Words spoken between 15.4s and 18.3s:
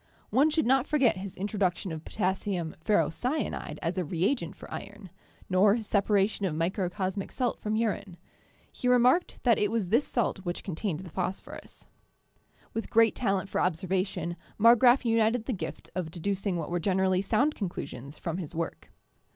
the gift of deducing what were generally sound conclusions